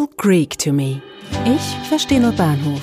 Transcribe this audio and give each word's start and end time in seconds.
all 0.00 0.08
Greek 0.16 0.56
to 0.58 0.72
me. 0.72 1.02
Ich 1.44 1.88
verstehe 1.88 2.20
nur 2.20 2.32
Bahnhof. 2.32 2.82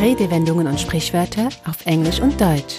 Redewendungen 0.00 0.66
und 0.66 0.78
Sprichwörter 0.78 1.48
auf 1.66 1.86
Englisch 1.86 2.20
und 2.20 2.40
Deutsch. 2.40 2.76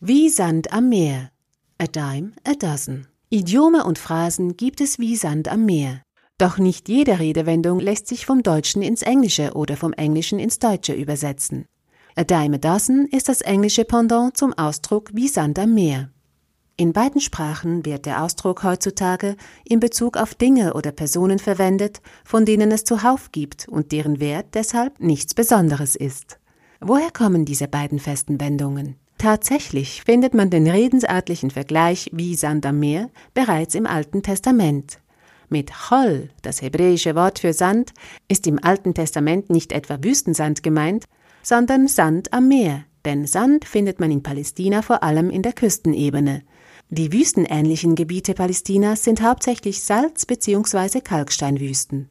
Wie 0.00 0.28
Sand 0.28 0.72
am 0.72 0.88
Meer. 0.88 1.30
A 1.78 1.86
dime, 1.86 2.32
a 2.44 2.54
dozen. 2.54 3.08
Idiome 3.30 3.84
und 3.84 3.98
Phrasen 3.98 4.56
gibt 4.56 4.80
es 4.80 4.98
wie 4.98 5.16
Sand 5.16 5.48
am 5.48 5.64
Meer. 5.64 6.02
Doch 6.38 6.58
nicht 6.58 6.88
jede 6.88 7.18
Redewendung 7.18 7.80
lässt 7.80 8.06
sich 8.06 8.26
vom 8.26 8.42
Deutschen 8.42 8.82
ins 8.82 9.02
Englische 9.02 9.52
oder 9.54 9.76
vom 9.76 9.92
Englischen 9.92 10.38
ins 10.38 10.58
Deutsche 10.58 10.92
übersetzen. 10.92 11.66
A 12.14 12.24
dime 12.24 12.56
a 12.56 12.58
dozen 12.58 13.06
ist 13.08 13.28
das 13.28 13.40
englische 13.40 13.84
Pendant 13.84 14.36
zum 14.36 14.52
Ausdruck 14.52 15.10
wie 15.14 15.28
Sand 15.28 15.58
am 15.58 15.74
Meer. 15.74 16.10
In 16.76 16.92
beiden 16.92 17.20
Sprachen 17.20 17.84
wird 17.84 18.06
der 18.06 18.24
Ausdruck 18.24 18.64
heutzutage 18.64 19.36
in 19.64 19.78
Bezug 19.78 20.16
auf 20.16 20.34
Dinge 20.34 20.72
oder 20.72 20.90
Personen 20.90 21.38
verwendet, 21.38 22.00
von 22.24 22.46
denen 22.46 22.72
es 22.72 22.84
zuhauf 22.84 23.30
gibt 23.30 23.68
und 23.68 23.92
deren 23.92 24.20
Wert 24.20 24.46
deshalb 24.54 24.98
nichts 24.98 25.34
Besonderes 25.34 25.96
ist. 25.96 26.38
Woher 26.80 27.10
kommen 27.10 27.44
diese 27.44 27.68
beiden 27.68 27.98
festen 27.98 28.40
Wendungen? 28.40 28.96
Tatsächlich 29.18 30.02
findet 30.02 30.34
man 30.34 30.50
den 30.50 30.66
redensartlichen 30.66 31.50
Vergleich 31.50 32.10
wie 32.12 32.34
Sand 32.34 32.66
am 32.66 32.80
Meer 32.80 33.10
bereits 33.34 33.74
im 33.74 33.86
Alten 33.86 34.22
Testament. 34.22 34.98
Mit 35.48 35.70
Chol, 35.70 36.30
das 36.40 36.62
hebräische 36.62 37.14
Wort 37.14 37.38
für 37.38 37.52
Sand, 37.52 37.92
ist 38.26 38.46
im 38.46 38.58
Alten 38.64 38.94
Testament 38.94 39.50
nicht 39.50 39.70
etwa 39.70 40.02
Wüstensand 40.02 40.62
gemeint, 40.62 41.04
sondern 41.42 41.86
Sand 41.86 42.32
am 42.32 42.48
Meer, 42.48 42.84
denn 43.04 43.26
Sand 43.26 43.66
findet 43.66 44.00
man 44.00 44.10
in 44.10 44.22
Palästina 44.22 44.80
vor 44.80 45.02
allem 45.02 45.28
in 45.28 45.42
der 45.42 45.52
Küstenebene. 45.52 46.42
Die 46.94 47.10
wüstenähnlichen 47.10 47.94
Gebiete 47.94 48.34
Palästinas 48.34 49.02
sind 49.02 49.22
hauptsächlich 49.22 49.80
Salz- 49.80 50.26
bzw. 50.26 51.00
Kalksteinwüsten. 51.00 52.10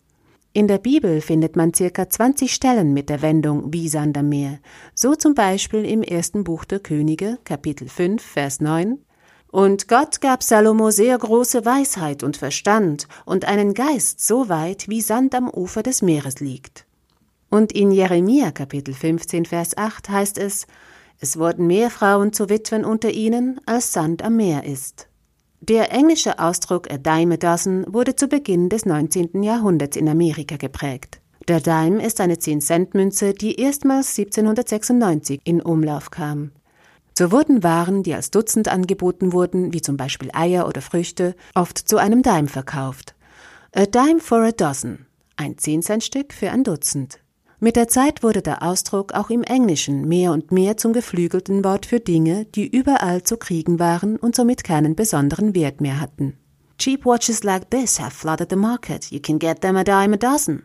In 0.54 0.68
der 0.68 0.80
Bibel 0.80 1.22
findet 1.22 1.56
man 1.56 1.72
circa 1.72 2.10
20 2.10 2.52
Stellen 2.52 2.92
mit 2.92 3.08
der 3.08 3.22
Wendung 3.22 3.72
wie 3.72 3.88
Sand 3.90 4.18
am 4.18 4.30
Meer, 4.30 4.58
so 4.96 5.14
zum 5.14 5.36
Beispiel 5.36 5.86
im 5.86 6.02
ersten 6.02 6.44
Buch 6.44 6.66
der 6.66 6.80
Könige, 6.80 7.38
Kapitel 7.44 7.90
5, 7.90 8.24
Vers 8.24 8.60
9. 8.60 8.98
Und 9.52 9.88
Gott 9.88 10.20
gab 10.20 10.42
Salomo 10.42 10.90
sehr 10.90 11.16
große 11.16 11.64
Weisheit 11.64 12.24
und 12.24 12.38
Verstand 12.38 13.08
und 13.24 13.46
einen 13.46 13.76
Geist 13.76 14.26
so 14.26 14.50
weit, 14.50 14.90
wie 14.90 15.02
Sand 15.02 15.36
am 15.36 15.48
Ufer 15.48 15.84
des 15.84 16.02
Meeres 16.02 16.40
liegt. 16.40 16.88
Und 17.52 17.72
in 17.72 17.92
Jeremia 17.92 18.50
Kapitel 18.50 18.96
15, 18.96 19.46
Vers 19.46 19.78
8 19.78 20.10
heißt 20.10 20.40
es, 20.40 20.66
es 21.22 21.38
wurden 21.38 21.68
mehr 21.68 21.90
Frauen 21.90 22.34
zu 22.34 22.50
Witwen 22.50 22.84
unter 22.84 23.12
ihnen, 23.12 23.62
als 23.66 23.94
Sand 23.94 24.24
am 24.24 24.36
Meer 24.36 24.66
ist. 24.66 25.08
Der 25.62 25.92
englische 25.92 26.40
Ausdruck 26.40 26.92
a 26.92 26.98
dime 26.98 27.36
a 27.36 27.38
dozen 27.38 27.86
wurde 27.88 28.16
zu 28.16 28.28
Beginn 28.28 28.68
des 28.68 28.86
19. 28.88 29.44
Jahrhunderts 29.44 29.96
in 29.96 30.10
Amerika 30.10 30.58
geprägt. 30.58 31.22
Der 31.48 31.60
Dime 31.60 32.04
ist 32.04 32.20
eine 32.22 32.36
10-Cent-Münze, 32.36 33.34
die 33.34 33.60
erstmals 33.60 34.18
1796 34.18 35.42
in 35.44 35.62
Umlauf 35.62 36.10
kam. 36.10 36.52
So 37.16 37.32
wurden 37.32 37.62
Waren, 37.62 38.04
die 38.04 38.16
als 38.16 38.32
Dutzend 38.32 38.68
angeboten 38.68 39.34
wurden, 39.34 39.74
wie 39.74 39.82
zum 39.82 39.98
Beispiel 39.98 40.30
Eier 40.34 40.68
oder 40.68 40.82
Früchte, 40.82 41.36
oft 41.54 41.78
zu 41.78 41.98
einem 41.98 42.24
Dime 42.24 42.48
verkauft. 42.48 43.16
A 43.76 43.86
dime 43.86 44.20
for 44.20 44.40
a 44.40 44.52
dozen, 44.52 45.06
ein 45.36 45.56
10-Cent-Stück 45.56 46.34
für 46.34 46.50
ein 46.52 46.64
Dutzend. 46.64 47.20
Mit 47.64 47.76
der 47.76 47.88
Zeit 47.88 48.24
wurde 48.24 48.42
der 48.42 48.64
Ausdruck 48.64 49.14
auch 49.14 49.30
im 49.30 49.44
Englischen 49.44 50.08
mehr 50.08 50.32
und 50.32 50.52
mehr 50.52 50.78
zum 50.78 50.94
geflügelten 50.94 51.64
Wort 51.64 51.86
für 51.86 52.00
Dinge, 52.00 52.46
die 52.46 52.68
überall 52.68 53.22
zu 53.22 53.38
kriegen 53.38 53.78
waren 53.78 54.18
und 54.18 54.36
somit 54.36 54.64
keinen 54.64 54.96
besonderen 54.96 55.54
Wert 55.54 55.80
mehr 55.80 56.02
hatten. 56.02 56.36
Cheap 56.80 57.06
watches 57.06 57.44
like 57.44 57.70
this 57.70 58.00
have 58.00 58.10
flooded 58.10 58.50
the 58.50 58.56
market. 58.56 59.12
You 59.12 59.20
can 59.20 59.38
get 59.38 59.62
them 59.62 59.76
a 59.76 59.84
dime 59.84 60.16
a 60.16 60.18
dozen. 60.18 60.64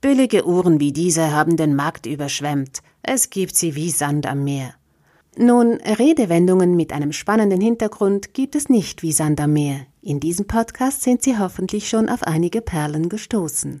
Billige 0.00 0.46
Uhren 0.46 0.78
wie 0.78 0.92
diese 0.92 1.32
haben 1.32 1.56
den 1.56 1.74
Markt 1.74 2.06
überschwemmt. 2.06 2.78
Es 3.02 3.30
gibt 3.30 3.56
sie 3.56 3.74
wie 3.74 3.90
Sand 3.90 4.24
am 4.26 4.44
Meer. 4.44 4.74
Nun, 5.36 5.80
Redewendungen 5.98 6.76
mit 6.76 6.92
einem 6.92 7.10
spannenden 7.10 7.60
Hintergrund 7.60 8.34
gibt 8.34 8.54
es 8.54 8.68
nicht 8.68 9.02
wie 9.02 9.10
Sand 9.10 9.40
am 9.40 9.52
Meer. 9.54 9.80
In 10.00 10.20
diesem 10.20 10.46
Podcast 10.46 11.02
sind 11.02 11.24
Sie 11.24 11.36
hoffentlich 11.36 11.88
schon 11.88 12.08
auf 12.08 12.22
einige 12.22 12.60
Perlen 12.60 13.08
gestoßen. 13.08 13.80